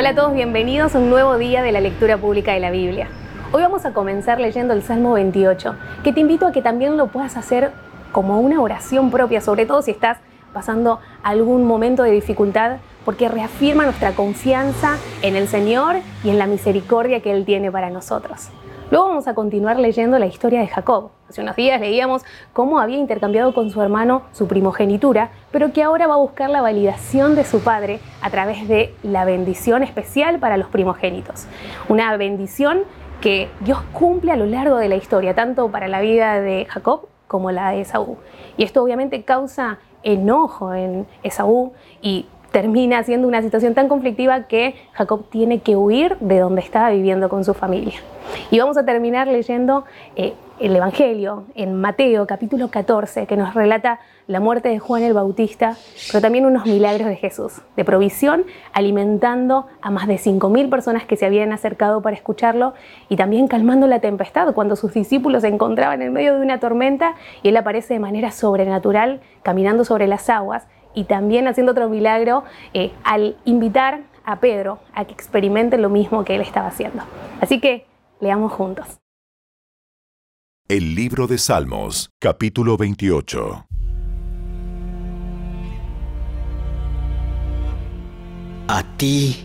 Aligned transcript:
Hola 0.00 0.08
a 0.08 0.14
todos, 0.14 0.32
bienvenidos 0.32 0.94
a 0.94 0.98
un 0.98 1.10
nuevo 1.10 1.36
día 1.36 1.62
de 1.62 1.72
la 1.72 1.80
lectura 1.82 2.16
pública 2.16 2.54
de 2.54 2.60
la 2.60 2.70
Biblia. 2.70 3.08
Hoy 3.52 3.60
vamos 3.60 3.84
a 3.84 3.92
comenzar 3.92 4.40
leyendo 4.40 4.72
el 4.72 4.82
Salmo 4.82 5.12
28, 5.12 5.74
que 6.02 6.14
te 6.14 6.20
invito 6.20 6.46
a 6.46 6.52
que 6.52 6.62
también 6.62 6.96
lo 6.96 7.08
puedas 7.08 7.36
hacer 7.36 7.70
como 8.10 8.40
una 8.40 8.62
oración 8.62 9.10
propia, 9.10 9.42
sobre 9.42 9.66
todo 9.66 9.82
si 9.82 9.90
estás 9.90 10.16
pasando 10.54 11.00
algún 11.22 11.66
momento 11.66 12.02
de 12.02 12.12
dificultad, 12.12 12.78
porque 13.04 13.28
reafirma 13.28 13.84
nuestra 13.84 14.12
confianza 14.12 14.96
en 15.20 15.36
el 15.36 15.48
Señor 15.48 15.96
y 16.24 16.30
en 16.30 16.38
la 16.38 16.46
misericordia 16.46 17.20
que 17.20 17.32
Él 17.32 17.44
tiene 17.44 17.70
para 17.70 17.90
nosotros. 17.90 18.48
Luego 18.90 19.06
vamos 19.06 19.28
a 19.28 19.34
continuar 19.34 19.78
leyendo 19.78 20.18
la 20.18 20.26
historia 20.26 20.58
de 20.58 20.66
Jacob. 20.66 21.10
Hace 21.28 21.42
unos 21.42 21.54
días 21.54 21.80
leíamos 21.80 22.24
cómo 22.52 22.80
había 22.80 22.98
intercambiado 22.98 23.54
con 23.54 23.70
su 23.70 23.80
hermano 23.80 24.22
su 24.32 24.48
primogenitura, 24.48 25.30
pero 25.52 25.72
que 25.72 25.84
ahora 25.84 26.08
va 26.08 26.14
a 26.14 26.18
buscar 26.18 26.50
la 26.50 26.60
validación 26.60 27.36
de 27.36 27.44
su 27.44 27.60
padre 27.60 28.00
a 28.20 28.30
través 28.30 28.66
de 28.66 28.92
la 29.04 29.24
bendición 29.24 29.84
especial 29.84 30.40
para 30.40 30.56
los 30.56 30.66
primogénitos. 30.66 31.46
Una 31.88 32.16
bendición 32.16 32.80
que 33.20 33.48
Dios 33.60 33.80
cumple 33.92 34.32
a 34.32 34.36
lo 34.36 34.46
largo 34.46 34.78
de 34.78 34.88
la 34.88 34.96
historia, 34.96 35.36
tanto 35.36 35.70
para 35.70 35.86
la 35.86 36.00
vida 36.00 36.40
de 36.40 36.66
Jacob 36.68 37.06
como 37.28 37.52
la 37.52 37.70
de 37.70 37.82
Esaú. 37.82 38.16
Y 38.56 38.64
esto 38.64 38.82
obviamente 38.82 39.22
causa 39.22 39.78
enojo 40.02 40.74
en 40.74 41.06
Esaú 41.22 41.74
y 42.02 42.26
termina 42.52 43.02
siendo 43.02 43.28
una 43.28 43.42
situación 43.42 43.74
tan 43.74 43.88
conflictiva 43.88 44.44
que 44.44 44.74
Jacob 44.92 45.24
tiene 45.30 45.60
que 45.60 45.76
huir 45.76 46.16
de 46.20 46.38
donde 46.38 46.60
estaba 46.60 46.90
viviendo 46.90 47.28
con 47.28 47.44
su 47.44 47.54
familia. 47.54 47.94
Y 48.50 48.58
vamos 48.58 48.76
a 48.76 48.84
terminar 48.84 49.28
leyendo 49.28 49.84
eh, 50.16 50.34
el 50.60 50.76
Evangelio 50.76 51.44
en 51.54 51.74
Mateo 51.74 52.26
capítulo 52.26 52.68
14, 52.68 53.26
que 53.26 53.36
nos 53.36 53.54
relata 53.54 53.98
la 54.26 54.40
muerte 54.40 54.68
de 54.68 54.78
Juan 54.78 55.02
el 55.02 55.14
Bautista, 55.14 55.76
pero 56.12 56.20
también 56.20 56.46
unos 56.46 56.66
milagros 56.66 57.08
de 57.08 57.16
Jesús, 57.16 57.62
de 57.76 57.84
provisión, 57.84 58.44
alimentando 58.72 59.66
a 59.80 59.90
más 59.90 60.06
de 60.06 60.16
5.000 60.16 60.68
personas 60.68 61.04
que 61.04 61.16
se 61.16 61.26
habían 61.26 61.52
acercado 61.52 62.02
para 62.02 62.14
escucharlo 62.14 62.74
y 63.08 63.16
también 63.16 63.48
calmando 63.48 63.86
la 63.86 64.00
tempestad 64.00 64.52
cuando 64.54 64.76
sus 64.76 64.92
discípulos 64.92 65.42
se 65.42 65.48
encontraban 65.48 66.02
en 66.02 66.12
medio 66.12 66.36
de 66.36 66.42
una 66.42 66.60
tormenta 66.60 67.14
y 67.42 67.48
él 67.48 67.56
aparece 67.56 67.94
de 67.94 68.00
manera 68.00 68.30
sobrenatural 68.30 69.20
caminando 69.42 69.84
sobre 69.84 70.06
las 70.06 70.28
aguas 70.28 70.66
y 70.94 71.04
también 71.04 71.48
haciendo 71.48 71.72
otro 71.72 71.88
milagro 71.88 72.44
eh, 72.74 72.92
al 73.04 73.36
invitar 73.44 74.02
a 74.24 74.40
Pedro 74.40 74.80
a 74.94 75.04
que 75.04 75.12
experimente 75.12 75.78
lo 75.78 75.88
mismo 75.88 76.24
que 76.24 76.34
él 76.34 76.40
estaba 76.40 76.68
haciendo. 76.68 77.02
Así 77.40 77.60
que 77.60 77.86
leamos 78.20 78.52
juntos. 78.52 78.86
El 80.68 80.94
libro 80.94 81.26
de 81.26 81.36
Salmos, 81.38 82.10
capítulo 82.20 82.76
28. 82.76 83.66
A 88.68 88.84
ti 88.96 89.36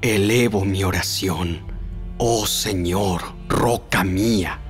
elevo 0.00 0.64
mi 0.64 0.82
oración, 0.82 1.60
oh 2.16 2.46
Señor, 2.46 3.20
roca 3.48 4.02
mía. 4.02 4.60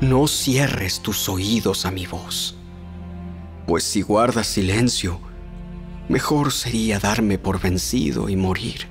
No 0.00 0.28
cierres 0.28 1.00
tus 1.00 1.28
oídos 1.28 1.86
a 1.86 1.90
mi 1.90 2.06
voz, 2.06 2.56
pues 3.66 3.82
si 3.82 4.02
guardas 4.02 4.46
silencio, 4.46 5.18
mejor 6.08 6.52
sería 6.52 6.98
darme 6.98 7.38
por 7.38 7.60
vencido 7.60 8.28
y 8.28 8.36
morir. 8.36 8.86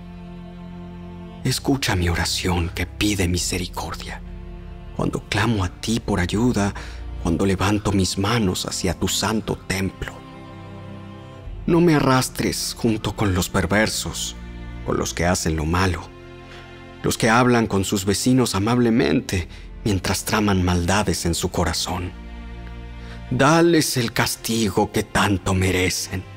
Escucha 1.44 1.96
mi 1.96 2.10
oración 2.10 2.70
que 2.70 2.86
pide 2.86 3.28
misericordia. 3.28 4.22
Cuando 4.96 5.22
clamo 5.30 5.64
a 5.64 5.70
ti 5.70 6.00
por 6.00 6.20
ayuda, 6.20 6.74
cuando 7.24 7.46
levanto 7.46 7.92
mis 7.92 8.18
manos 8.18 8.66
hacia 8.66 8.94
tu 8.94 9.08
santo 9.08 9.58
templo. 9.68 10.14
No 11.68 11.82
me 11.82 11.96
arrastres 11.96 12.76
junto 12.78 13.16
con 13.16 13.34
los 13.34 13.50
perversos, 13.50 14.36
con 14.86 14.98
los 14.98 15.14
que 15.14 15.26
hacen 15.26 15.56
lo 15.56 15.66
malo, 15.66 16.02
los 17.02 17.18
que 17.18 17.30
hablan 17.30 17.68
con 17.68 17.86
sus 17.86 18.06
vecinos 18.06 18.56
amablemente 18.56 19.48
mientras 19.84 20.26
traman 20.26 20.64
maldades 20.64 21.26
en 21.26 21.34
su 21.34 21.50
corazón. 21.50 22.12
Dales 23.32 23.98
el 23.98 24.14
castigo 24.14 24.92
que 24.92 25.04
tanto 25.04 25.54
merecen 25.54 26.35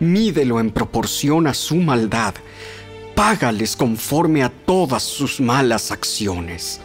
mídelo 0.00 0.58
en 0.58 0.70
proporción 0.70 1.46
a 1.46 1.54
su 1.54 1.76
maldad, 1.76 2.34
págales 3.14 3.76
conforme 3.76 4.42
a 4.42 4.48
todas 4.48 5.02
sus 5.02 5.40
malas 5.40 5.92
acciones. 5.92 6.80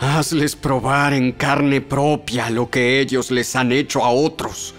Hazles 0.00 0.54
probar 0.54 1.12
en 1.12 1.32
carne 1.32 1.80
propia 1.80 2.50
lo 2.50 2.70
que 2.70 3.00
ellos 3.00 3.32
les 3.32 3.56
han 3.56 3.72
hecho 3.72 4.04
a 4.04 4.10
otros. 4.10 4.74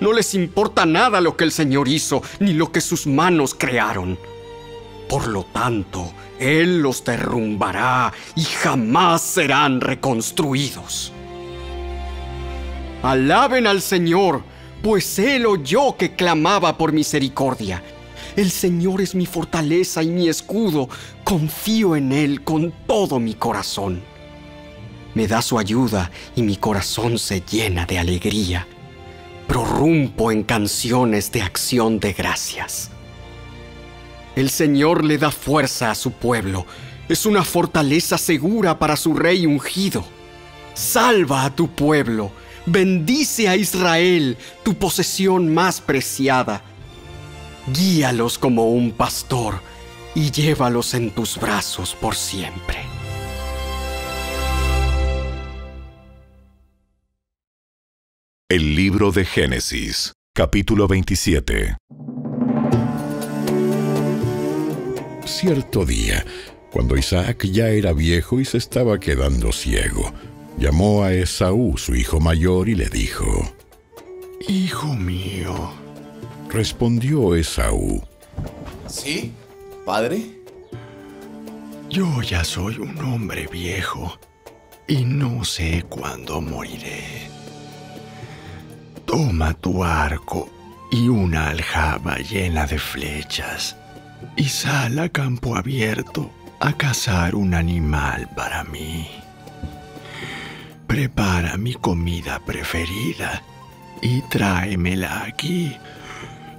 No 0.00 0.12
les 0.12 0.34
importa 0.34 0.86
nada 0.86 1.20
lo 1.20 1.36
que 1.36 1.44
el 1.44 1.52
Señor 1.52 1.86
hizo, 1.86 2.22
ni 2.40 2.54
lo 2.54 2.72
que 2.72 2.80
sus 2.80 3.06
manos 3.06 3.54
crearon. 3.54 4.18
Por 5.08 5.28
lo 5.28 5.44
tanto, 5.44 6.12
Él 6.38 6.80
los 6.80 7.04
derrumbará 7.04 8.12
y 8.34 8.42
jamás 8.42 9.20
serán 9.20 9.82
reconstruidos. 9.82 11.12
Alaben 13.02 13.66
al 13.66 13.82
Señor, 13.82 14.42
pues 14.84 15.18
Él 15.18 15.46
oyó 15.46 15.96
que 15.96 16.14
clamaba 16.14 16.76
por 16.76 16.92
misericordia. 16.92 17.82
El 18.36 18.50
Señor 18.50 19.00
es 19.00 19.14
mi 19.14 19.24
fortaleza 19.24 20.02
y 20.02 20.08
mi 20.08 20.28
escudo. 20.28 20.90
Confío 21.24 21.96
en 21.96 22.12
Él 22.12 22.44
con 22.44 22.70
todo 22.86 23.18
mi 23.18 23.32
corazón. 23.32 24.02
Me 25.14 25.26
da 25.26 25.40
su 25.40 25.58
ayuda 25.58 26.10
y 26.36 26.42
mi 26.42 26.56
corazón 26.56 27.18
se 27.18 27.40
llena 27.40 27.86
de 27.86 27.98
alegría. 27.98 28.66
Prorrumpo 29.48 30.30
en 30.30 30.42
canciones 30.42 31.32
de 31.32 31.40
acción 31.40 31.98
de 31.98 32.12
gracias. 32.12 32.90
El 34.36 34.50
Señor 34.50 35.02
le 35.02 35.16
da 35.16 35.30
fuerza 35.30 35.92
a 35.92 35.94
su 35.94 36.10
pueblo. 36.10 36.66
Es 37.08 37.24
una 37.24 37.42
fortaleza 37.42 38.18
segura 38.18 38.78
para 38.78 38.96
su 38.96 39.14
rey 39.14 39.46
ungido. 39.46 40.04
Salva 40.74 41.46
a 41.46 41.54
tu 41.54 41.68
pueblo 41.68 42.32
Bendice 42.66 43.48
a 43.48 43.56
Israel, 43.56 44.38
tu 44.62 44.74
posesión 44.74 45.52
más 45.52 45.82
preciada. 45.82 46.62
Guíalos 47.66 48.38
como 48.38 48.70
un 48.70 48.92
pastor 48.92 49.60
y 50.14 50.30
llévalos 50.30 50.94
en 50.94 51.10
tus 51.10 51.38
brazos 51.38 51.94
por 51.94 52.14
siempre. 52.14 52.78
El 58.48 58.74
libro 58.74 59.10
de 59.12 59.26
Génesis, 59.26 60.12
capítulo 60.34 60.88
27. 60.88 61.76
Cierto 65.26 65.84
día, 65.84 66.24
cuando 66.70 66.96
Isaac 66.96 67.44
ya 67.44 67.68
era 67.68 67.92
viejo 67.92 68.40
y 68.40 68.44
se 68.44 68.58
estaba 68.58 69.00
quedando 69.00 69.52
ciego, 69.52 70.12
llamó 70.58 71.04
a 71.04 71.12
Esaú, 71.12 71.76
su 71.76 71.94
hijo 71.94 72.20
mayor, 72.20 72.68
y 72.68 72.74
le 72.74 72.88
dijo, 72.88 73.26
Hijo 74.48 74.94
mío. 74.94 75.72
Respondió 76.50 77.34
Esaú, 77.34 78.02
¿Sí, 78.86 79.32
padre? 79.84 80.22
Yo 81.90 82.22
ya 82.22 82.44
soy 82.44 82.78
un 82.78 82.98
hombre 82.98 83.48
viejo 83.50 84.18
y 84.86 85.04
no 85.04 85.44
sé 85.44 85.84
cuándo 85.88 86.40
moriré. 86.40 87.28
Toma 89.04 89.54
tu 89.54 89.82
arco 89.82 90.48
y 90.90 91.08
una 91.08 91.48
aljaba 91.48 92.18
llena 92.18 92.66
de 92.66 92.78
flechas 92.78 93.76
y 94.36 94.44
sal 94.44 94.98
a 94.98 95.08
campo 95.08 95.56
abierto 95.56 96.30
a 96.60 96.72
cazar 96.72 97.34
un 97.34 97.54
animal 97.54 98.28
para 98.36 98.64
mí. 98.64 99.08
Prepara 100.94 101.56
mi 101.56 101.74
comida 101.74 102.38
preferida 102.46 103.42
y 104.00 104.20
tráemela 104.30 105.24
aquí 105.24 105.76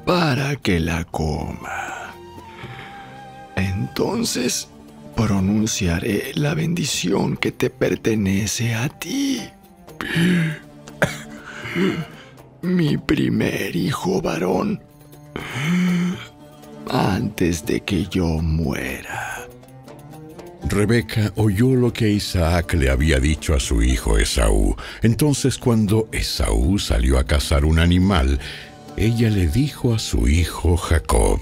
para 0.06 0.58
que 0.58 0.82
la 0.82 1.06
coma. 1.06 2.14
Entonces 3.56 4.68
pronunciaré 5.16 6.34
la 6.36 6.54
bendición 6.54 7.38
que 7.38 7.54
te 7.54 7.70
pertenece 7.70 8.76
a 8.76 8.90
ti. 8.90 9.40
Mi 12.62 12.98
primer 12.98 13.74
hijo 13.74 14.22
varón. 14.22 14.84
Antes 16.90 17.66
de 17.66 17.80
que 17.80 18.06
yo 18.08 18.26
muera. 18.26 19.35
Rebeca 20.76 21.32
oyó 21.38 21.74
lo 21.74 21.94
que 21.94 22.10
Isaac 22.10 22.74
le 22.74 22.90
había 22.90 23.18
dicho 23.18 23.54
a 23.54 23.62
su 23.62 23.82
hijo 23.82 24.18
Esaú. 24.18 24.76
Entonces 25.02 25.58
cuando 25.58 26.10
Esaú 26.12 26.80
salió 26.80 27.18
a 27.18 27.24
cazar 27.24 27.64
un 27.64 27.80
animal, 27.80 28.42
ella 28.98 29.30
le 29.30 29.48
dijo 29.48 29.94
a 29.94 30.00
su 30.00 30.28
hijo 30.28 30.76
Jacob, 30.76 31.40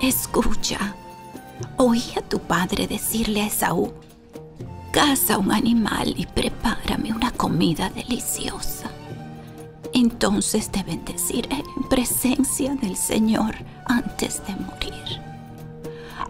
Escucha, 0.00 0.94
oí 1.78 2.04
a 2.16 2.20
tu 2.22 2.38
padre 2.38 2.86
decirle 2.86 3.42
a 3.42 3.46
Esaú, 3.46 3.92
caza 4.92 5.38
un 5.38 5.50
animal 5.50 6.14
y 6.16 6.26
prepárame 6.26 7.12
una 7.12 7.32
comida 7.32 7.90
deliciosa. 7.90 8.88
Entonces 9.92 10.70
te 10.70 10.84
bendeciré 10.84 11.56
en 11.76 11.88
presencia 11.88 12.76
del 12.76 12.96
Señor 12.96 13.56
antes 13.86 14.40
de 14.46 14.54
morir. 14.54 15.20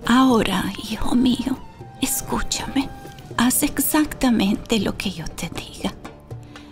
Ahora, 0.07 0.73
hijo 0.91 1.15
mío, 1.15 1.59
escúchame. 2.03 2.91
Haz 3.39 3.63
exactamente 3.63 4.79
lo 4.79 4.99
que 4.99 5.11
yo 5.11 5.25
te 5.27 5.49
diga. 5.49 5.95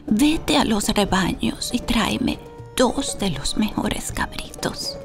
Vete 0.07 0.59
a 0.59 0.65
los 0.65 0.89
rebaños 0.89 1.71
y 1.73 1.79
tráeme 1.79 2.39
dos 2.77 3.19
de 3.19 3.31
los 3.31 3.57
mejores 3.57 4.13
cabritos. 4.13 4.99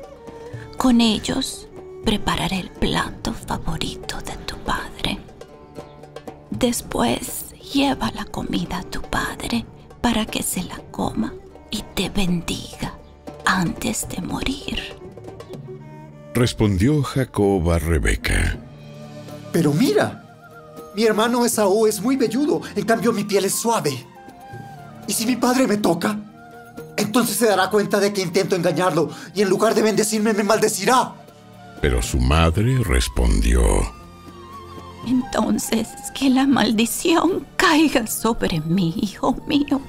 Con 0.77 0.99
ellos 0.99 1.67
prepararé 2.03 2.59
el 2.59 2.69
plato 2.69 3.33
favorito 3.33 4.17
de 4.21 4.35
tu 4.45 4.57
padre. 4.57 5.19
Después 6.49 7.53
lleva 7.73 8.11
la 8.11 8.25
comida 8.25 8.79
a 8.79 8.83
tu 8.83 9.01
padre 9.01 9.65
para 10.01 10.25
que 10.25 10.43
se 10.43 10.63
la 10.63 10.77
coma 10.91 11.33
y 11.71 11.83
te 11.93 12.09
bendiga 12.09 12.97
antes 13.45 14.07
de 14.09 14.21
morir. 14.21 14.95
Respondió 16.33 17.01
Jacob 17.03 17.71
a 17.71 17.79
Rebeca. 17.79 18.64
Pero 19.55 19.71
mira, 19.71 20.21
mi 20.95 21.05
hermano 21.05 21.45
Esaú 21.45 21.87
es 21.87 22.01
muy 22.01 22.17
velludo, 22.17 22.59
en 22.75 22.83
cambio 22.83 23.13
mi 23.13 23.23
piel 23.23 23.45
es 23.45 23.55
suave. 23.55 24.05
¿Y 25.07 25.13
si 25.13 25.25
mi 25.25 25.37
padre 25.37 25.65
me 25.65 25.77
toca? 25.77 26.19
Entonces 26.97 27.37
se 27.37 27.45
dará 27.45 27.69
cuenta 27.69 28.01
de 28.01 28.11
que 28.11 28.21
intento 28.21 28.57
engañarlo 28.57 29.09
y 29.33 29.41
en 29.41 29.49
lugar 29.49 29.73
de 29.73 29.81
bendecirme 29.81 30.33
me 30.33 30.43
maldecirá. 30.43 31.13
Pero 31.81 32.01
su 32.01 32.19
madre 32.19 32.79
respondió. 32.83 33.63
Entonces 35.07 35.87
que 36.13 36.29
la 36.29 36.45
maldición 36.45 37.47
caiga 37.55 38.07
sobre 38.07 38.59
mí, 38.59 38.93
hijo 38.97 39.37
mío. 39.47 39.79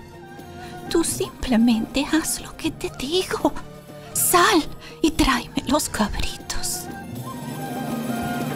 Tú 0.88 1.02
simplemente 1.02 2.06
haz 2.12 2.40
lo 2.40 2.56
que 2.56 2.70
te 2.70 2.88
digo. 3.00 3.52
Sal 4.12 4.62
y 5.02 5.10
tráeme 5.10 5.64
los 5.66 5.88
cabritos. 5.88 6.45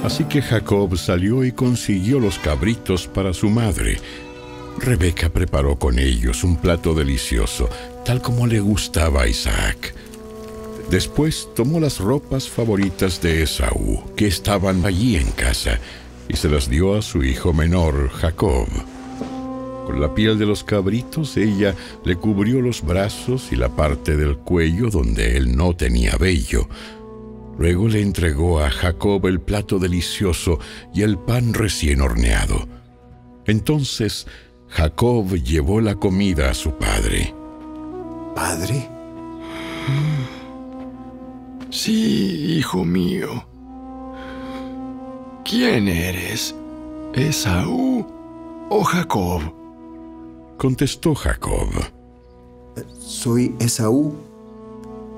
Así 0.05 0.25
que 0.25 0.41
Jacob 0.41 0.97
salió 0.97 1.45
y 1.45 1.53
consiguió 1.53 2.21
los 2.21 2.39
cabritos 2.39 3.07
para 3.07 3.33
su 3.35 3.51
madre. 3.51 3.99
Rebeca 4.79 5.29
preparó 5.29 5.79
con 5.79 5.99
ellos 5.99 6.43
un 6.43 6.57
plato 6.57 6.95
delicioso, 6.95 7.69
tal 8.05 8.23
como 8.23 8.47
le 8.47 8.61
gustaba 8.61 9.23
a 9.23 9.29
Isaac. 9.29 9.95
Después 10.91 11.49
tomó 11.55 11.79
las 11.79 11.99
ropas 11.99 12.49
favoritas 12.49 13.21
de 13.21 13.43
Esaú, 13.43 14.03
que 14.17 14.27
estaban 14.27 14.85
allí 14.87 15.17
en 15.17 15.31
casa, 15.33 15.79
y 16.29 16.37
se 16.37 16.49
las 16.49 16.69
dio 16.69 16.97
a 16.97 17.03
su 17.03 17.23
hijo 17.23 17.53
menor, 17.53 18.09
Jacob. 18.11 18.67
Con 19.87 20.01
la 20.01 20.15
piel 20.15 20.39
de 20.39 20.47
los 20.47 20.65
cabritos 20.65 21.37
ella 21.37 21.75
le 22.05 22.17
cubrió 22.17 22.61
los 22.61 22.83
brazos 22.83 23.53
y 23.53 23.57
la 23.57 23.69
parte 23.69 24.17
del 24.17 24.37
cuello 24.39 24.89
donde 24.89 25.37
él 25.37 25.57
no 25.57 25.75
tenía 25.75 26.17
vello. 26.17 26.69
Luego 27.61 27.89
le 27.89 28.01
entregó 28.01 28.59
a 28.61 28.71
Jacob 28.71 29.27
el 29.27 29.39
plato 29.39 29.79
delicioso 29.79 30.59
y 30.95 31.03
el 31.03 31.19
pan 31.19 31.53
recién 31.53 32.01
horneado. 32.01 32.67
Entonces 33.45 34.27
Jacob 34.69 35.35
llevó 35.35 35.83
la 35.83 35.95
comida 35.95 36.49
a 36.49 36.55
su 36.55 36.73
padre. 36.73 37.35
¿Padre? 38.35 38.89
Sí, 41.69 42.57
hijo 42.57 42.83
mío. 42.83 43.47
¿Quién 45.45 45.87
eres? 45.89 46.55
¿Esaú 47.13 48.07
o 48.71 48.83
Jacob? 48.85 49.43
Contestó 50.57 51.15
Jacob. 51.15 51.69
Soy 52.99 53.55
Esaú, 53.61 54.15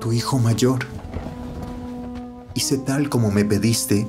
tu 0.01 0.11
hijo 0.11 0.37
mayor. 0.39 0.79
Hice 2.55 2.77
tal 2.77 3.09
como 3.09 3.31
me 3.31 3.45
pediste, 3.45 4.07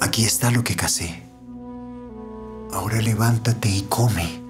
aquí 0.00 0.24
está 0.24 0.50
lo 0.50 0.64
que 0.64 0.74
casé. 0.74 1.22
Ahora 2.72 3.00
levántate 3.00 3.68
y 3.68 3.82
come, 3.82 4.40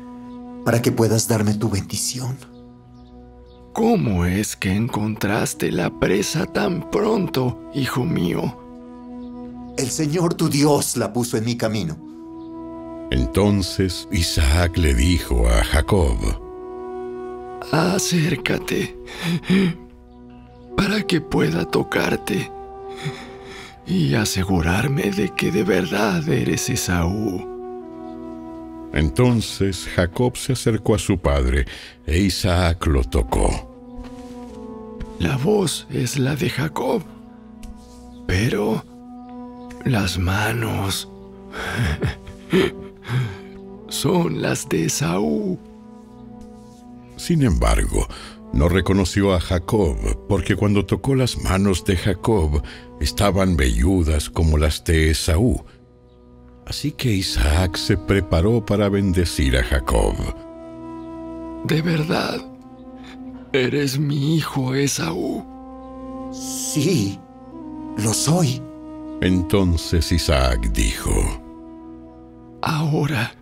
para 0.64 0.80
que 0.80 0.92
puedas 0.92 1.28
darme 1.28 1.54
tu 1.54 1.68
bendición. 1.68 2.36
¿Cómo 3.72 4.24
es 4.24 4.54
que 4.54 4.72
encontraste 4.72 5.72
la 5.72 5.90
presa 5.98 6.46
tan 6.46 6.90
pronto, 6.90 7.60
hijo 7.74 8.04
mío? 8.04 8.56
El 9.76 9.90
Señor 9.90 10.34
tu 10.34 10.48
Dios 10.48 10.96
la 10.96 11.12
puso 11.12 11.36
en 11.36 11.44
mi 11.44 11.56
camino. 11.56 11.96
Entonces 13.10 14.08
Isaac 14.12 14.78
le 14.78 14.94
dijo 14.94 15.48
a 15.48 15.64
Jacob, 15.64 16.16
Acércate 17.72 18.96
para 20.76 21.02
que 21.02 21.20
pueda 21.20 21.64
tocarte 21.64 22.50
y 23.86 24.14
asegurarme 24.14 25.10
de 25.10 25.30
que 25.34 25.50
de 25.50 25.64
verdad 25.64 26.26
eres 26.28 26.70
Esaú. 26.70 27.54
Entonces 28.92 29.88
Jacob 29.94 30.36
se 30.36 30.52
acercó 30.52 30.94
a 30.94 30.98
su 30.98 31.18
padre 31.18 31.66
e 32.06 32.20
Isaac 32.20 32.86
lo 32.86 33.02
tocó. 33.02 33.70
La 35.18 35.36
voz 35.36 35.86
es 35.90 36.18
la 36.18 36.36
de 36.36 36.48
Jacob, 36.48 37.02
pero 38.26 38.84
las 39.84 40.18
manos 40.18 41.08
son 43.88 44.40
las 44.40 44.68
de 44.68 44.86
Esaú. 44.86 45.58
Sin 47.16 47.42
embargo, 47.42 48.06
no 48.54 48.68
reconoció 48.68 49.34
a 49.34 49.40
Jacob, 49.40 49.96
porque 50.28 50.54
cuando 50.54 50.86
tocó 50.86 51.16
las 51.16 51.36
manos 51.42 51.84
de 51.84 51.96
Jacob 51.96 52.62
estaban 53.00 53.56
velludas 53.56 54.30
como 54.30 54.58
las 54.58 54.84
de 54.84 55.10
Esaú. 55.10 55.64
Así 56.64 56.92
que 56.92 57.12
Isaac 57.12 57.76
se 57.76 57.96
preparó 57.96 58.64
para 58.64 58.88
bendecir 58.88 59.56
a 59.56 59.64
Jacob. 59.64 60.14
¿De 61.64 61.82
verdad? 61.82 62.40
¿Eres 63.52 63.98
mi 63.98 64.36
hijo 64.36 64.74
Esaú? 64.74 65.44
Sí, 66.32 67.18
lo 67.98 68.14
soy. 68.14 68.62
Entonces 69.20 70.12
Isaac 70.12 70.70
dijo, 70.72 71.10
Ahora, 72.62 73.34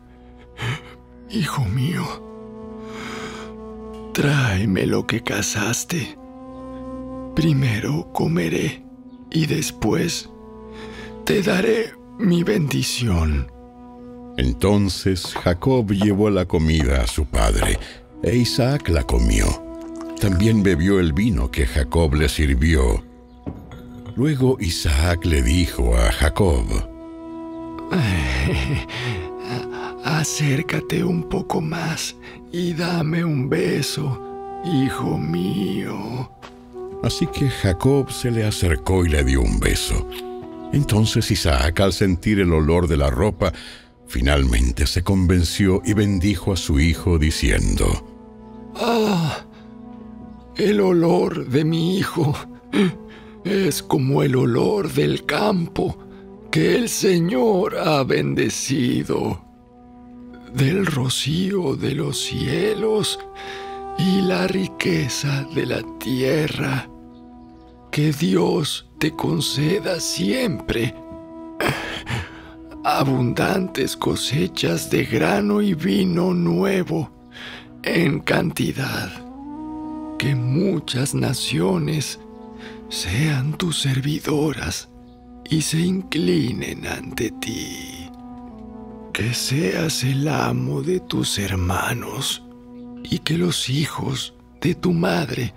hijo 1.31 1.65
mío, 1.67 2.32
tráeme 4.13 4.87
lo 4.87 5.07
que 5.07 5.23
cazaste. 5.23 6.17
Primero 7.35 8.13
comeré 8.13 8.85
y 9.31 9.47
después 9.47 10.29
te 11.25 11.43
daré 11.43 11.93
mi 12.19 12.43
bendición. 12.43 13.51
Entonces 14.37 15.35
Jacob 15.43 15.93
llevó 15.93 16.31
la 16.31 16.47
comida 16.47 17.03
a 17.03 17.07
su 17.07 17.27
padre, 17.27 17.79
e 18.23 18.37
Isaac 18.37 18.89
la 18.89 19.03
comió. 19.03 19.47
También 20.21 20.63
bebió 20.63 21.01
el 21.01 21.13
vino 21.13 21.51
que 21.51 21.67
Jacob 21.67 22.15
le 22.15 22.29
sirvió. 22.29 23.03
Luego 24.15 24.57
Isaac 24.61 25.25
le 25.25 25.43
dijo 25.43 25.97
a 25.97 26.13
Jacob, 26.13 26.65
Acércate 30.05 31.05
un 31.05 31.29
poco 31.29 31.61
más 31.61 32.17
y 32.51 32.75
dame 32.75 33.25
un 33.25 33.49
beso, 33.49 34.61
hijo 34.65 35.17
mío. 35.17 36.31
Así 37.03 37.27
que 37.27 37.49
Jacob 37.49 38.11
se 38.11 38.31
le 38.31 38.45
acercó 38.45 39.05
y 39.05 39.09
le 39.09 39.25
dio 39.25 39.43
un 39.43 39.59
beso. 39.59 40.09
Entonces 40.73 41.31
Isaac, 41.31 41.81
al 41.81 41.93
sentir 41.93 42.41
el 42.41 42.53
olor 42.53 42.89
de 42.89 42.97
la 42.97 43.11
ropa, 43.11 43.53
finalmente 44.07 44.87
se 44.87 45.03
convenció 45.03 45.83
y 45.85 45.95
bendijo 45.95 46.53
a 46.53 46.57
su 46.57 46.81
hijo 46.81 47.19
diciendo, 47.19 48.07
Ah, 48.77 49.45
el 50.57 50.81
olor 50.81 51.49
de 51.49 51.65
mi 51.65 51.99
hijo 51.99 52.35
es 53.45 53.83
como 53.83 54.23
el 54.23 54.37
olor 54.37 54.93
del 54.93 55.25
campo 55.27 55.99
que 56.51 56.77
el 56.77 56.89
Señor 56.89 57.77
ha 57.79 58.05
bendecido, 58.05 59.43
del 60.55 60.87
rocío 60.87 61.77
de 61.77 61.95
los 61.95 62.19
cielos 62.21 63.19
y 63.99 64.21
la 64.23 64.47
riqueza 64.47 65.45
de 65.55 65.67
la 65.67 65.83
tierra. 65.99 66.89
Que 67.91 68.13
Dios 68.13 68.89
te 68.99 69.13
conceda 69.13 70.01
siempre 70.01 70.95
abundantes 72.85 73.97
cosechas 73.97 74.91
de 74.91 75.05
grano 75.05 75.61
y 75.61 75.75
vino 75.75 76.33
nuevo 76.33 77.11
en 77.83 78.21
cantidad. 78.21 79.11
Que 80.19 80.35
muchas 80.35 81.15
naciones 81.15 82.21
sean 82.89 83.57
tus 83.59 83.81
servidoras 83.81 84.89
y 85.51 85.63
se 85.63 85.81
inclinen 85.81 86.87
ante 86.87 87.31
ti. 87.31 88.02
Que 89.13 89.35
seas 89.35 90.05
el 90.05 90.27
amo 90.29 90.83
de 90.83 91.01
tus 91.01 91.39
hermanos 91.39 92.43
y 93.03 93.19
que 93.19 93.37
los 93.37 93.69
hijos 93.69 94.35
de 94.61 94.75
tu 94.75 94.93
madre 94.93 95.53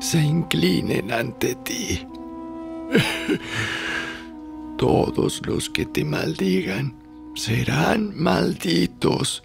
se 0.00 0.20
inclinen 0.20 1.12
ante 1.12 1.54
ti. 1.56 2.06
Todos 4.76 5.40
los 5.46 5.70
que 5.70 5.86
te 5.86 6.04
maldigan 6.04 6.94
serán 7.34 8.12
malditos, 8.14 9.42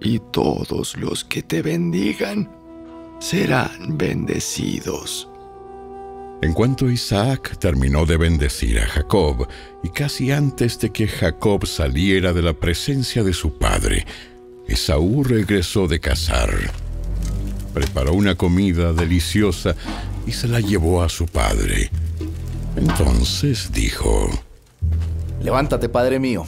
y 0.00 0.20
todos 0.30 0.96
los 0.96 1.24
que 1.24 1.42
te 1.42 1.62
bendigan 1.62 2.50
serán 3.18 3.96
bendecidos. 3.96 5.28
En 6.42 6.52
cuanto 6.52 6.90
Isaac 6.90 7.56
terminó 7.58 8.04
de 8.04 8.16
bendecir 8.16 8.78
a 8.78 8.86
Jacob, 8.86 9.48
y 9.82 9.88
casi 9.88 10.30
antes 10.30 10.78
de 10.78 10.90
que 10.90 11.08
Jacob 11.08 11.66
saliera 11.66 12.32
de 12.32 12.42
la 12.42 12.52
presencia 12.52 13.22
de 13.22 13.32
su 13.32 13.58
padre, 13.58 14.06
Esaú 14.68 15.24
regresó 15.24 15.86
de 15.86 16.00
cazar. 16.00 16.50
Preparó 17.72 18.12
una 18.12 18.34
comida 18.34 18.92
deliciosa 18.92 19.74
y 20.26 20.32
se 20.32 20.48
la 20.48 20.60
llevó 20.60 21.02
a 21.02 21.08
su 21.08 21.26
padre. 21.26 21.90
Entonces 22.76 23.72
dijo, 23.72 24.28
Levántate, 25.42 25.88
padre 25.88 26.18
mío, 26.18 26.46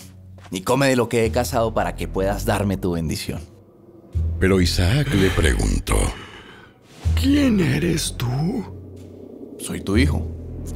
y 0.51 0.63
come 0.63 0.89
de 0.89 0.97
lo 0.97 1.09
que 1.09 1.25
he 1.25 1.31
cazado 1.31 1.75
para 1.75 1.97
que 1.97 2.09
puedas 2.09 2.45
darme 2.45 2.77
tu 2.77 2.93
bendición. 2.93 3.41
Pero 4.39 4.61
Isaac 4.61 5.09
le 5.15 5.31
preguntó, 5.31 5.97
¿Quién 7.21 7.61
eres 7.61 8.15
tú? 8.17 8.76
Soy 9.59 9.81
tu 9.81 9.97
hijo, 9.97 10.27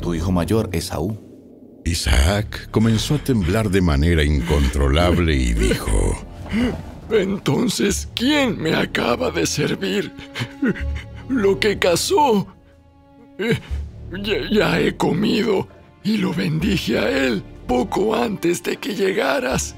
tu 0.01 0.15
hijo 0.15 0.33
mayor, 0.33 0.69
Esaú. 0.73 1.19
Isaac 1.85 2.69
comenzó 2.71 3.15
a 3.15 3.19
temblar 3.19 3.71
de 3.71 3.81
manera 3.81 4.23
incontrolable 4.23 5.35
y 5.35 5.53
dijo, 5.55 6.19
Entonces, 7.11 8.09
¿quién 8.15 8.61
me 8.61 8.75
acaba 8.75 9.31
de 9.31 9.47
servir? 9.47 10.13
Lo 11.29 11.59
que 11.59 11.79
cazó. 11.79 12.47
Eh, 13.39 13.59
Ya, 14.13 14.39
ya 14.51 14.81
he 14.81 14.97
comido 14.97 15.69
y 16.03 16.17
lo 16.17 16.35
bendije 16.35 16.99
a 16.99 17.09
él 17.27 17.43
poco 17.69 18.15
antes 18.17 18.61
de 18.65 18.77
que 18.77 18.95
llegaras. 18.95 19.77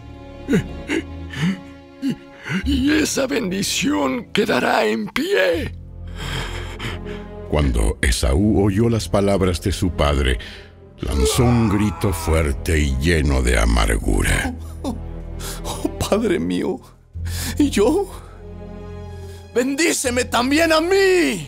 Y 2.65 2.91
esa 2.93 3.27
bendición 3.27 4.25
quedará 4.33 4.87
en 4.87 5.07
pie. 5.09 5.75
Cuando 7.53 7.99
Esaú 8.01 8.65
oyó 8.65 8.89
las 8.89 9.11
palabras 9.11 9.61
de 9.61 9.73
su 9.73 9.91
padre, 9.91 10.39
lanzó 11.01 11.45
un 11.45 11.69
grito 11.69 12.11
fuerte 12.11 12.79
y 12.79 12.97
lleno 12.97 13.43
de 13.43 13.59
amargura. 13.59 14.55
Oh, 14.81 14.97
padre 15.99 16.39
mío, 16.39 16.81
¿y 17.59 17.69
yo? 17.69 18.11
Bendíceme 19.55 20.25
también 20.25 20.73
a 20.73 20.81
mí. 20.81 21.47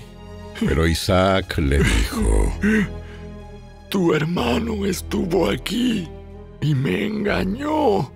Pero 0.61 0.87
Isaac 0.87 1.57
le 1.57 1.79
dijo, 1.79 2.53
Tu 3.89 4.13
hermano 4.13 4.85
estuvo 4.85 5.49
aquí 5.49 6.07
y 6.61 6.75
me 6.75 7.07
engañó. 7.07 8.13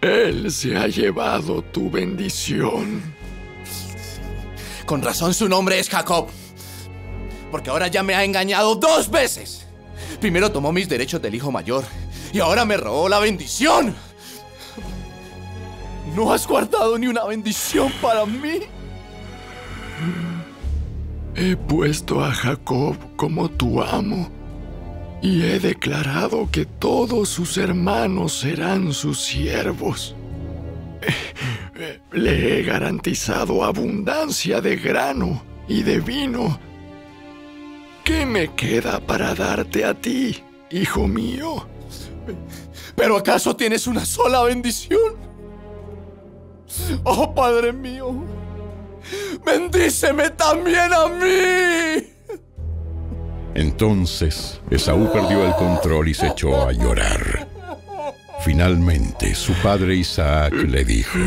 Él 0.00 0.50
se 0.50 0.78
ha 0.78 0.86
llevado 0.86 1.60
tu 1.60 1.90
bendición. 1.90 3.02
Con 4.86 5.02
razón 5.02 5.34
su 5.34 5.48
nombre 5.48 5.78
es 5.80 5.90
Jacob. 5.90 6.28
Porque 7.50 7.70
ahora 7.70 7.88
ya 7.88 8.02
me 8.02 8.14
ha 8.14 8.24
engañado 8.24 8.76
dos 8.76 9.10
veces. 9.10 9.66
Primero 10.20 10.52
tomó 10.52 10.72
mis 10.72 10.88
derechos 10.88 11.20
del 11.20 11.34
hijo 11.34 11.50
mayor 11.50 11.84
y 12.32 12.38
ahora 12.38 12.64
me 12.64 12.76
robó 12.76 13.08
la 13.08 13.18
bendición. 13.18 13.94
No 16.14 16.32
has 16.32 16.46
guardado 16.46 16.98
ni 16.98 17.08
una 17.08 17.24
bendición 17.24 17.92
para 18.00 18.24
mí. 18.24 18.60
He 21.34 21.56
puesto 21.56 22.24
a 22.24 22.32
Jacob 22.32 22.96
como 23.16 23.50
tu 23.50 23.82
amo 23.82 24.30
y 25.20 25.42
he 25.42 25.58
declarado 25.58 26.48
que 26.50 26.64
todos 26.64 27.28
sus 27.28 27.58
hermanos 27.58 28.38
serán 28.38 28.92
sus 28.92 29.20
siervos. 29.20 30.14
Le 32.12 32.60
he 32.60 32.62
garantizado 32.62 33.64
abundancia 33.64 34.60
de 34.60 34.76
grano 34.76 35.42
y 35.68 35.82
de 35.82 36.00
vino. 36.00 36.58
¿Qué 38.04 38.24
me 38.24 38.54
queda 38.54 39.00
para 39.00 39.34
darte 39.34 39.84
a 39.84 39.94
ti, 39.94 40.42
hijo 40.70 41.08
mío? 41.08 41.68
¿Pero 42.94 43.16
acaso 43.16 43.54
tienes 43.56 43.86
una 43.86 44.04
sola 44.04 44.42
bendición? 44.44 45.16
Oh, 47.04 47.34
Padre 47.34 47.72
mío, 47.72 48.14
bendíceme 49.44 50.30
también 50.30 50.92
a 50.92 51.06
mí. 51.08 52.06
Entonces 53.54 54.60
Esaú 54.70 55.10
perdió 55.12 55.46
el 55.46 55.54
control 55.54 56.08
y 56.08 56.14
se 56.14 56.26
echó 56.28 56.68
a 56.68 56.72
llorar. 56.72 57.55
Finalmente 58.46 59.34
su 59.34 59.52
padre 59.54 59.96
Isaac 59.96 60.52
le 60.52 60.84
dijo, 60.84 61.18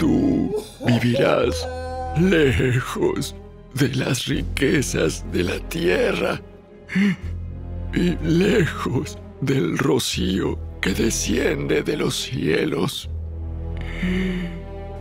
Tú 0.00 0.52
vivirás 0.84 1.64
lejos 2.18 3.36
de 3.74 3.94
las 3.94 4.26
riquezas 4.26 5.24
de 5.30 5.44
la 5.44 5.60
tierra 5.68 6.42
y 7.94 8.16
lejos 8.20 9.16
del 9.42 9.78
rocío 9.78 10.58
que 10.80 10.92
desciende 10.92 11.84
de 11.84 11.96
los 11.96 12.16
cielos. 12.16 13.08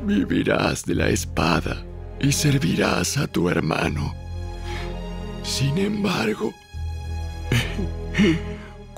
Vivirás 0.03 0.85
de 0.85 0.93
la 0.93 1.09
espada 1.09 1.83
y 2.19 2.31
servirás 2.31 3.17
a 3.17 3.25
tu 3.25 3.49
hermano. 3.49 4.13
Sin 5.41 5.79
embargo, 5.79 6.53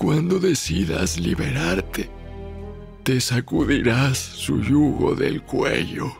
cuando 0.01 0.39
decidas 0.39 1.19
liberarte, 1.19 2.09
te 3.03 3.21
sacudirás 3.21 4.17
su 4.17 4.59
yugo 4.59 5.13
del 5.13 5.43
cuello. 5.43 6.11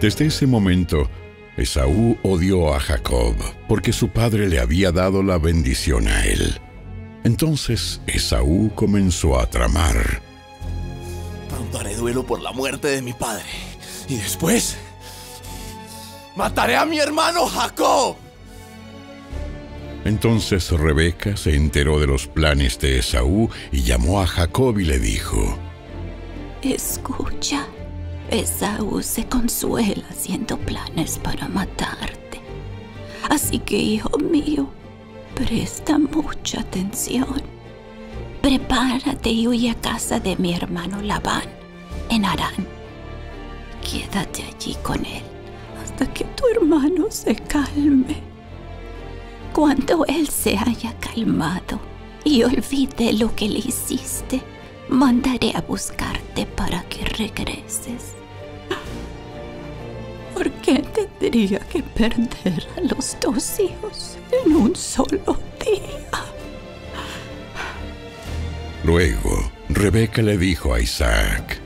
Desde 0.00 0.26
ese 0.26 0.46
momento, 0.46 1.10
Esaú 1.56 2.16
odió 2.22 2.72
a 2.72 2.78
Jacob 2.78 3.34
porque 3.66 3.92
su 3.92 4.10
padre 4.10 4.48
le 4.48 4.60
había 4.60 4.92
dado 4.92 5.24
la 5.24 5.36
bendición 5.36 6.06
a 6.06 6.26
él. 6.26 6.60
Entonces 7.24 8.00
Esaú 8.06 8.70
comenzó 8.76 9.40
a 9.40 9.50
tramar. 9.50 10.22
Pronto 11.48 11.80
haré 11.80 11.96
duelo 11.96 12.24
por 12.24 12.40
la 12.40 12.52
muerte 12.52 12.86
de 12.86 13.02
mi 13.02 13.14
padre. 13.14 13.50
Y 14.08 14.14
después... 14.14 14.76
Mataré 16.36 16.76
a 16.76 16.84
mi 16.84 17.00
hermano 17.00 17.46
Jacob. 17.46 18.16
Entonces 20.04 20.70
Rebeca 20.70 21.36
se 21.36 21.54
enteró 21.54 21.98
de 21.98 22.06
los 22.06 22.26
planes 22.26 22.78
de 22.78 22.98
Esaú 22.98 23.48
y 23.72 23.82
llamó 23.82 24.20
a 24.20 24.26
Jacob 24.26 24.78
y 24.78 24.84
le 24.84 24.98
dijo, 24.98 25.58
Escucha, 26.62 27.66
Esaú 28.30 29.02
se 29.02 29.26
consuela 29.26 30.04
haciendo 30.10 30.58
planes 30.58 31.18
para 31.18 31.48
matarte. 31.48 32.40
Así 33.30 33.58
que, 33.58 33.76
hijo 33.78 34.18
mío, 34.18 34.68
presta 35.34 35.98
mucha 35.98 36.60
atención. 36.60 37.42
Prepárate 38.42 39.30
y 39.30 39.46
huye 39.46 39.70
a 39.70 39.74
casa 39.74 40.20
de 40.20 40.36
mi 40.36 40.54
hermano 40.54 41.00
Labán, 41.00 41.48
en 42.10 42.26
Arán. 42.26 42.66
Quédate 43.82 44.42
allí 44.42 44.76
con 44.82 45.04
él 45.06 45.22
hasta 45.82 46.06
que 46.12 46.24
tu 46.24 46.44
hermano 46.48 47.06
se 47.08 47.34
calme. 47.34 48.33
Cuando 49.54 50.04
él 50.06 50.28
se 50.30 50.58
haya 50.58 50.92
calmado 50.98 51.78
y 52.24 52.42
olvide 52.42 53.12
lo 53.12 53.36
que 53.36 53.48
le 53.48 53.60
hiciste, 53.60 54.42
mandaré 54.88 55.52
a 55.54 55.60
buscarte 55.60 56.44
para 56.44 56.82
que 56.88 57.04
regreses. 57.04 58.16
¿Por 60.34 60.50
qué 60.54 60.82
tendría 60.92 61.60
que 61.60 61.84
perder 61.84 62.66
a 62.76 62.80
los 62.80 63.16
dos 63.20 63.60
hijos 63.60 64.18
en 64.44 64.56
un 64.56 64.74
solo 64.74 65.38
día? 65.64 66.24
Luego, 68.82 69.52
Rebeca 69.68 70.20
le 70.20 70.36
dijo 70.36 70.74
a 70.74 70.80
Isaac, 70.80 71.60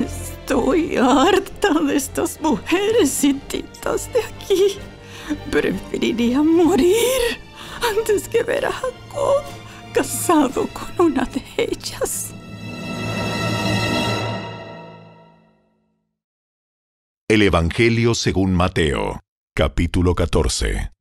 Estoy 0.00 0.96
harta 0.96 1.74
de 1.86 1.94
estas 1.94 2.40
mujeres 2.40 3.22
hititas 3.22 4.12
de 4.12 4.18
aquí. 4.18 4.80
Preferiría 5.50 6.42
morir 6.42 7.40
antes 7.98 8.28
que 8.28 8.42
ver 8.42 8.66
a 8.66 8.72
Jacob 8.72 9.44
casado 9.92 10.68
con 10.68 11.06
una 11.06 11.24
de 11.24 11.42
ellas. 11.56 12.32
El 17.28 17.42
Evangelio 17.42 18.14
según 18.14 18.54
Mateo, 18.54 19.20
capítulo 19.54 20.14
14. 20.14 20.92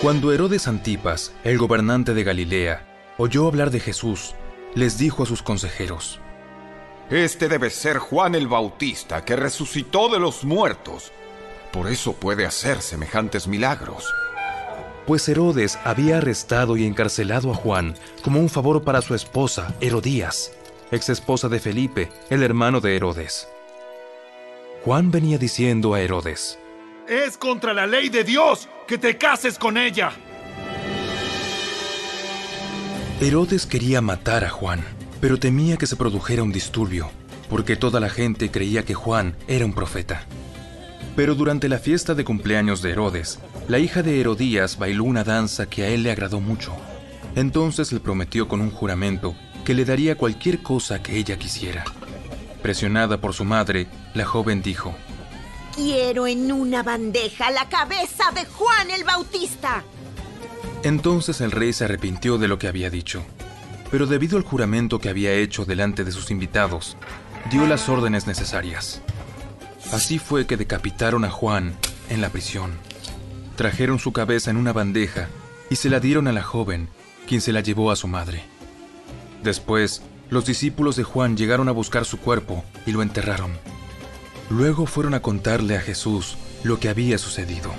Cuando 0.00 0.32
Herodes 0.32 0.66
Antipas, 0.66 1.32
el 1.44 1.58
gobernante 1.58 2.14
de 2.14 2.24
Galilea, 2.24 3.14
oyó 3.18 3.46
hablar 3.46 3.70
de 3.70 3.78
Jesús, 3.78 4.34
les 4.74 4.98
dijo 4.98 5.22
a 5.22 5.26
sus 5.26 5.42
consejeros, 5.42 6.20
Este 7.12 7.46
debe 7.46 7.68
ser 7.68 7.98
Juan 7.98 8.34
el 8.34 8.48
Bautista, 8.48 9.22
que 9.22 9.36
resucitó 9.36 10.08
de 10.08 10.18
los 10.18 10.44
muertos. 10.44 11.12
Por 11.70 11.90
eso 11.90 12.14
puede 12.14 12.46
hacer 12.46 12.80
semejantes 12.80 13.46
milagros. 13.46 14.10
pues 15.06 15.28
Herodes 15.28 15.78
había 15.84 16.18
arrestado 16.18 16.74
y 16.78 16.86
encarcelado 16.86 17.50
a 17.50 17.54
Juan 17.54 17.94
como 18.22 18.40
un 18.40 18.48
favor 18.48 18.82
para 18.82 19.02
su 19.02 19.14
esposa, 19.14 19.74
Herodías, 19.82 20.52
ex 20.90 21.10
esposa 21.10 21.50
de 21.50 21.60
Felipe, 21.60 22.08
el 22.30 22.42
hermano 22.42 22.80
de 22.80 22.96
Herodes. 22.96 23.46
Juan 24.82 25.10
venía 25.10 25.36
diciendo 25.36 25.92
a 25.92 26.00
Herodes, 26.00 26.58
Es 27.06 27.36
contra 27.36 27.74
la 27.74 27.86
ley 27.86 28.08
de 28.08 28.24
Dios 28.24 28.70
que 28.86 28.96
te 28.96 29.18
cases 29.18 29.58
con 29.58 29.76
ella. 29.76 30.12
Herodes 33.20 33.66
quería 33.66 34.00
matar 34.00 34.44
a 34.44 34.48
Juan, 34.48 34.82
pero 35.22 35.38
temía 35.38 35.76
que 35.76 35.86
se 35.86 35.94
produjera 35.94 36.42
un 36.42 36.50
disturbio, 36.50 37.08
porque 37.48 37.76
toda 37.76 38.00
la 38.00 38.10
gente 38.10 38.50
creía 38.50 38.84
que 38.84 38.94
Juan 38.94 39.36
era 39.46 39.64
un 39.64 39.72
profeta. 39.72 40.26
Pero 41.14 41.36
durante 41.36 41.68
la 41.68 41.78
fiesta 41.78 42.16
de 42.16 42.24
cumpleaños 42.24 42.82
de 42.82 42.90
Herodes, 42.90 43.38
la 43.68 43.78
hija 43.78 44.02
de 44.02 44.18
Herodías 44.18 44.78
bailó 44.78 45.04
una 45.04 45.22
danza 45.22 45.66
que 45.66 45.84
a 45.84 45.90
él 45.90 46.02
le 46.02 46.10
agradó 46.10 46.40
mucho. 46.40 46.72
Entonces 47.36 47.92
le 47.92 48.00
prometió 48.00 48.48
con 48.48 48.60
un 48.60 48.72
juramento 48.72 49.36
que 49.64 49.74
le 49.74 49.84
daría 49.84 50.16
cualquier 50.18 50.60
cosa 50.60 51.00
que 51.04 51.16
ella 51.16 51.38
quisiera. 51.38 51.84
Presionada 52.60 53.18
por 53.18 53.32
su 53.32 53.44
madre, 53.44 53.86
la 54.14 54.24
joven 54.24 54.60
dijo, 54.60 54.92
Quiero 55.76 56.26
en 56.26 56.50
una 56.50 56.82
bandeja 56.82 57.52
la 57.52 57.68
cabeza 57.68 58.24
de 58.34 58.44
Juan 58.44 58.90
el 58.90 59.04
Bautista. 59.04 59.84
Entonces 60.82 61.40
el 61.40 61.52
rey 61.52 61.72
se 61.72 61.84
arrepintió 61.84 62.38
de 62.38 62.48
lo 62.48 62.58
que 62.58 62.66
había 62.66 62.90
dicho, 62.90 63.24
pero 63.92 64.06
debido 64.06 64.38
al 64.38 64.42
juramento 64.42 64.98
que 64.98 65.10
había 65.10 65.34
hecho 65.34 65.66
delante 65.66 66.02
de 66.02 66.12
sus 66.12 66.30
invitados, 66.30 66.96
dio 67.50 67.66
las 67.66 67.90
órdenes 67.90 68.26
necesarias. 68.26 69.02
Así 69.92 70.18
fue 70.18 70.46
que 70.46 70.56
decapitaron 70.56 71.26
a 71.26 71.30
Juan 71.30 71.74
en 72.08 72.22
la 72.22 72.30
prisión. 72.30 72.72
Trajeron 73.54 73.98
su 73.98 74.12
cabeza 74.12 74.50
en 74.50 74.56
una 74.56 74.72
bandeja 74.72 75.28
y 75.68 75.76
se 75.76 75.90
la 75.90 76.00
dieron 76.00 76.26
a 76.26 76.32
la 76.32 76.42
joven, 76.42 76.88
quien 77.28 77.42
se 77.42 77.52
la 77.52 77.60
llevó 77.60 77.90
a 77.90 77.96
su 77.96 78.08
madre. 78.08 78.42
Después, 79.42 80.00
los 80.30 80.46
discípulos 80.46 80.96
de 80.96 81.04
Juan 81.04 81.36
llegaron 81.36 81.68
a 81.68 81.72
buscar 81.72 82.06
su 82.06 82.18
cuerpo 82.18 82.64
y 82.86 82.92
lo 82.92 83.02
enterraron. 83.02 83.52
Luego 84.48 84.86
fueron 84.86 85.12
a 85.12 85.20
contarle 85.20 85.76
a 85.76 85.82
Jesús 85.82 86.38
lo 86.64 86.80
que 86.80 86.88
había 86.88 87.18
sucedido. 87.18 87.70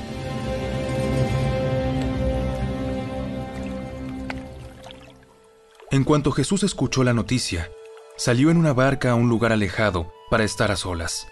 En 5.94 6.06
cuanto 6.06 6.32
Jesús 6.32 6.64
escuchó 6.64 7.04
la 7.04 7.14
noticia, 7.14 7.70
salió 8.18 8.50
en 8.50 8.58
una 8.58 8.74
barca 8.74 9.12
a 9.12 9.16
un 9.16 9.30
lugar 9.30 9.52
alejado 9.52 10.12
para 10.32 10.44
estar 10.44 10.72
a 10.72 10.76
solas. 10.76 11.28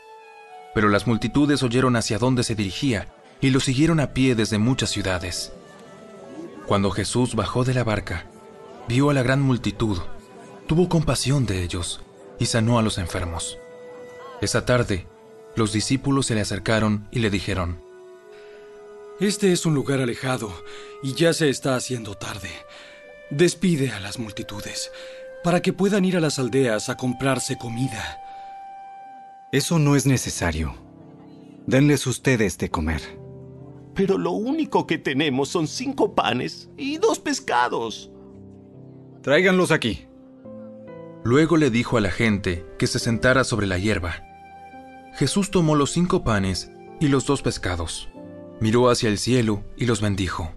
Pero 0.75 0.87
las 0.89 1.07
multitudes 1.07 1.63
oyeron 1.63 1.95
hacia 1.95 2.19
dónde 2.19 2.43
se 2.43 2.53
dirigía 2.53 3.11
y 3.41 3.49
lo 3.49 3.59
siguieron 3.59 3.99
a 3.99 4.13
pie 4.13 4.35
desde 4.35 4.59
muchas 4.59 4.91
ciudades. 4.91 5.51
Cuando 6.67 6.91
Jesús 6.91 7.33
bajó 7.33 7.63
de 7.63 7.73
la 7.73 7.83
barca, 7.83 8.27
vio 8.87 9.09
a 9.09 9.15
la 9.15 9.23
gran 9.23 9.41
multitud, 9.41 9.97
tuvo 10.67 10.89
compasión 10.89 11.47
de 11.47 11.63
ellos 11.63 11.99
y 12.37 12.45
sanó 12.45 12.77
a 12.77 12.83
los 12.83 12.99
enfermos. 12.99 13.57
Esa 14.41 14.63
tarde, 14.63 15.07
los 15.55 15.73
discípulos 15.73 16.27
se 16.27 16.35
le 16.35 16.41
acercaron 16.41 17.07
y 17.09 17.17
le 17.17 17.31
dijeron, 17.31 17.81
Este 19.19 19.53
es 19.53 19.65
un 19.65 19.73
lugar 19.73 20.01
alejado 20.01 20.53
y 21.01 21.15
ya 21.15 21.33
se 21.33 21.49
está 21.49 21.75
haciendo 21.75 22.13
tarde. 22.13 22.51
Despide 23.31 23.91
a 23.91 24.01
las 24.01 24.19
multitudes 24.19 24.91
para 25.41 25.61
que 25.61 25.71
puedan 25.71 26.03
ir 26.03 26.17
a 26.17 26.19
las 26.19 26.37
aldeas 26.37 26.89
a 26.89 26.97
comprarse 26.97 27.57
comida. 27.57 28.19
Eso 29.53 29.79
no 29.79 29.95
es 29.95 30.05
necesario. 30.05 30.75
Denles 31.65 32.05
ustedes 32.07 32.57
de 32.57 32.69
comer. 32.69 33.01
Pero 33.95 34.17
lo 34.17 34.31
único 34.31 34.85
que 34.85 34.97
tenemos 34.97 35.47
son 35.47 35.69
cinco 35.69 36.13
panes 36.13 36.69
y 36.75 36.97
dos 36.97 37.19
pescados. 37.19 38.11
Tráiganlos 39.21 39.71
aquí. 39.71 40.07
Luego 41.23 41.55
le 41.55 41.69
dijo 41.69 41.95
a 41.95 42.01
la 42.01 42.11
gente 42.11 42.65
que 42.77 42.87
se 42.87 42.99
sentara 42.99 43.45
sobre 43.45 43.65
la 43.65 43.77
hierba. 43.77 44.25
Jesús 45.13 45.51
tomó 45.51 45.75
los 45.75 45.91
cinco 45.91 46.25
panes 46.25 46.69
y 46.99 47.07
los 47.07 47.25
dos 47.25 47.41
pescados, 47.41 48.09
miró 48.59 48.89
hacia 48.89 49.07
el 49.07 49.17
cielo 49.17 49.63
y 49.77 49.85
los 49.85 50.01
bendijo. 50.01 50.51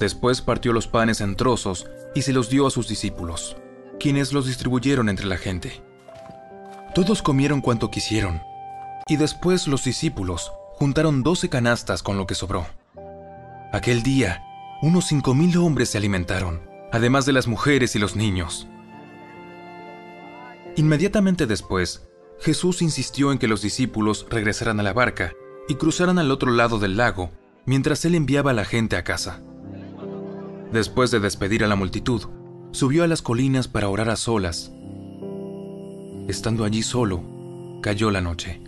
Después 0.00 0.40
partió 0.40 0.72
los 0.72 0.88
panes 0.88 1.20
en 1.20 1.36
trozos 1.36 1.86
y 2.14 2.22
se 2.22 2.32
los 2.32 2.48
dio 2.48 2.66
a 2.66 2.70
sus 2.70 2.88
discípulos, 2.88 3.58
quienes 4.00 4.32
los 4.32 4.46
distribuyeron 4.46 5.10
entre 5.10 5.26
la 5.26 5.36
gente. 5.36 5.82
Todos 6.94 7.20
comieron 7.20 7.60
cuanto 7.60 7.90
quisieron, 7.90 8.40
y 9.08 9.16
después 9.16 9.68
los 9.68 9.84
discípulos 9.84 10.52
juntaron 10.72 11.22
doce 11.22 11.50
canastas 11.50 12.02
con 12.02 12.16
lo 12.16 12.26
que 12.26 12.34
sobró. 12.34 12.66
Aquel 13.74 14.02
día, 14.02 14.42
unos 14.80 15.04
cinco 15.04 15.34
mil 15.34 15.54
hombres 15.58 15.90
se 15.90 15.98
alimentaron, 15.98 16.62
además 16.92 17.26
de 17.26 17.34
las 17.34 17.46
mujeres 17.46 17.94
y 17.94 17.98
los 17.98 18.16
niños. 18.16 18.68
Inmediatamente 20.76 21.46
después, 21.46 22.08
Jesús 22.40 22.80
insistió 22.80 23.32
en 23.32 23.38
que 23.38 23.48
los 23.48 23.60
discípulos 23.60 24.26
regresaran 24.30 24.80
a 24.80 24.82
la 24.82 24.94
barca 24.94 25.34
y 25.68 25.74
cruzaran 25.74 26.18
al 26.18 26.30
otro 26.30 26.52
lado 26.52 26.78
del 26.78 26.96
lago 26.96 27.30
mientras 27.66 28.02
él 28.06 28.14
enviaba 28.14 28.52
a 28.52 28.54
la 28.54 28.64
gente 28.64 28.96
a 28.96 29.04
casa. 29.04 29.42
Después 30.72 31.10
de 31.10 31.18
despedir 31.18 31.64
a 31.64 31.66
la 31.66 31.74
multitud, 31.74 32.22
subió 32.70 33.02
a 33.02 33.08
las 33.08 33.22
colinas 33.22 33.66
para 33.66 33.88
orar 33.88 34.08
a 34.08 34.16
solas. 34.16 34.70
Estando 36.28 36.64
allí 36.64 36.82
solo, 36.82 37.22
cayó 37.82 38.10
la 38.12 38.20
noche. 38.20 38.60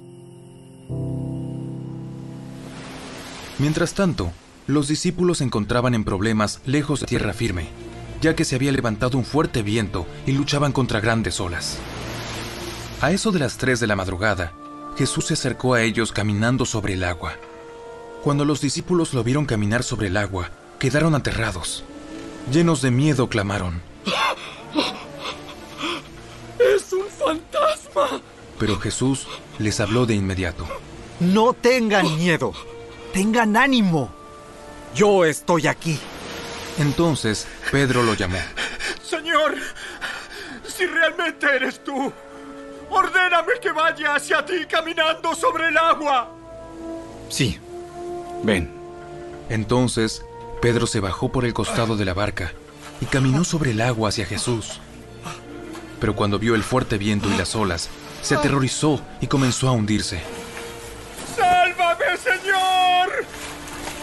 Mientras 3.59 3.95
tanto, 3.95 4.33
los 4.67 4.89
discípulos 4.89 5.39
se 5.39 5.45
encontraban 5.45 5.95
en 5.95 6.03
problemas 6.03 6.61
lejos 6.67 7.01
de 7.01 7.07
tierra 7.07 7.33
firme, 7.33 7.69
ya 8.21 8.35
que 8.35 8.45
se 8.45 8.57
había 8.57 8.73
levantado 8.73 9.17
un 9.17 9.25
fuerte 9.25 9.63
viento 9.63 10.07
y 10.27 10.33
luchaban 10.33 10.73
contra 10.73 11.01
grandes 11.01 11.39
olas. 11.39 11.79
A 13.01 13.13
eso 13.13 13.31
de 13.31 13.39
las 13.39 13.59
3 13.59 13.79
de 13.79 13.87
la 13.87 13.95
madrugada, 13.97 14.53
Jesús 14.97 15.27
se 15.27 15.35
acercó 15.35 15.75
a 15.75 15.83
ellos 15.83 16.11
caminando 16.11 16.65
sobre 16.65 16.95
el 16.95 17.05
agua. 17.05 17.35
Cuando 18.25 18.45
los 18.45 18.61
discípulos 18.61 19.15
lo 19.15 19.23
vieron 19.23 19.47
caminar 19.47 19.85
sobre 19.85 20.09
el 20.09 20.17
agua, 20.17 20.51
quedaron 20.79 21.15
aterrados. 21.15 21.85
Llenos 22.51 22.83
de 22.83 22.91
miedo, 22.91 23.29
clamaron. 23.29 23.81
¡Es 26.59 26.93
un 26.93 27.07
fantasma! 27.09 28.21
Pero 28.59 28.79
Jesús 28.79 29.27
les 29.59 29.81
habló 29.81 30.07
de 30.07 30.15
inmediato. 30.15 30.67
No 31.21 31.53
tengan 31.53 32.17
miedo. 32.17 32.53
Tengan 33.13 33.57
ánimo. 33.57 34.13
Yo 34.95 35.25
estoy 35.25 35.67
aquí. 35.67 35.99
Entonces 36.79 37.47
Pedro 37.71 38.03
lo 38.03 38.15
llamó. 38.15 38.39
Señor, 39.03 39.55
si 40.67 40.87
realmente 40.87 41.47
eres 41.47 41.83
tú, 41.85 42.13
ordéname 42.91 43.53
que 43.61 43.73
vaya 43.73 44.15
hacia 44.17 44.45
ti 44.45 44.67
caminando 44.69 45.35
sobre 45.35 45.69
el 45.69 45.77
agua. 45.77 46.31
Sí. 47.29 47.59
Ven. 48.43 48.73
Entonces 49.49 50.25
Pedro 50.63 50.87
se 50.87 51.01
bajó 51.01 51.33
por 51.33 51.45
el 51.45 51.53
costado 51.53 51.97
de 51.97 52.05
la 52.05 52.15
barca 52.15 52.53
y 53.01 53.07
caminó 53.07 53.43
sobre 53.43 53.73
el 53.73 53.81
agua 53.81 54.11
hacia 54.11 54.25
Jesús. 54.25 54.79
Pero 55.99 56.15
cuando 56.15 56.39
vio 56.39 56.55
el 56.55 56.63
fuerte 56.63 56.99
viento 56.99 57.29
y 57.29 57.37
las 57.37 57.57
olas, 57.57 57.91
se 58.23 58.37
aterrorizó 58.37 59.03
y 59.21 59.27
comenzó 59.27 59.69
a 59.69 59.73
hundirse. 59.73 60.21
¡Sálvame, 61.37 62.17
Señor! 62.17 63.27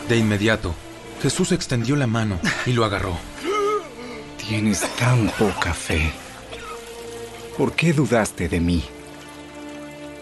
De 0.09 0.17
inmediato, 0.17 0.75
Jesús 1.23 1.53
extendió 1.53 1.95
la 1.95 2.07
mano 2.07 2.41
y 2.65 2.73
lo 2.73 2.83
agarró. 2.83 3.17
Tienes 4.37 4.81
tan 4.97 5.29
poca 5.39 5.73
fe. 5.73 6.11
¿Por 7.57 7.71
qué 7.71 7.93
dudaste 7.93 8.49
de 8.49 8.59
mí? 8.59 8.83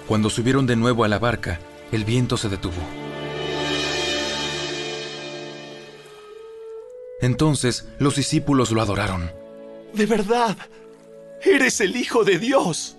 Cuando 0.08 0.30
subieron 0.30 0.68
de 0.68 0.76
nuevo 0.76 1.04
a 1.04 1.08
la 1.08 1.18
barca, 1.18 1.60
el 1.92 2.06
viento 2.06 2.38
se 2.38 2.48
detuvo. 2.48 3.07
Entonces 7.22 7.88
los 8.00 8.16
discípulos 8.16 8.72
lo 8.72 8.82
adoraron. 8.82 9.32
De 9.94 10.06
verdad, 10.06 10.58
eres 11.42 11.82
el 11.82 11.96
Hijo 11.96 12.24
de 12.24 12.38
Dios. 12.40 12.98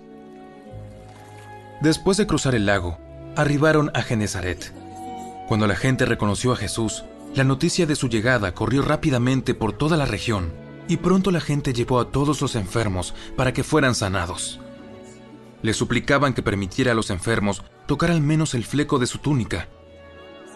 Después 1.81 2.17
de 2.17 2.27
cruzar 2.27 2.55
el 2.55 2.65
lago, 2.65 2.97
arribaron 3.35 3.91
a 3.93 4.01
Genezaret. 4.01 4.73
Cuando 5.47 5.65
la 5.65 5.75
gente 5.75 6.05
reconoció 6.05 6.51
a 6.51 6.57
Jesús, 6.57 7.05
la 7.35 7.43
noticia 7.43 7.85
de 7.85 7.95
su 7.95 8.09
llegada 8.09 8.53
corrió 8.53 8.81
rápidamente 8.81 9.53
por 9.53 9.73
toda 9.73 9.95
la 9.97 10.05
región 10.05 10.51
y 10.89 10.97
pronto 10.97 11.31
la 11.31 11.39
gente 11.39 11.71
llevó 11.71 11.99
a 11.99 12.11
todos 12.11 12.41
los 12.41 12.55
enfermos 12.55 13.13
para 13.37 13.53
que 13.53 13.63
fueran 13.63 13.95
sanados. 13.95 14.59
Le 15.61 15.73
suplicaban 15.73 16.33
que 16.33 16.41
permitiera 16.41 16.91
a 16.91 16.95
los 16.95 17.11
enfermos 17.11 17.63
tocar 17.85 18.09
al 18.11 18.21
menos 18.21 18.55
el 18.55 18.65
fleco 18.65 18.97
de 18.97 19.05
su 19.05 19.19
túnica, 19.19 19.67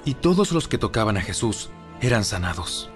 y 0.05 0.15
todos 0.15 0.51
los 0.51 0.67
que 0.67 0.79
tocaban 0.79 1.17
a 1.17 1.21
Jesús 1.21 1.69
eran 2.01 2.25
sanados. 2.25 2.89